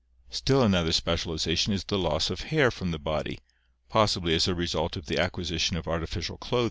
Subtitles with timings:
[0.31, 3.37] Still another specialization is the loss of hair from the body,
[3.87, 6.59] possibly as a result of the acquisition of artificial clothing.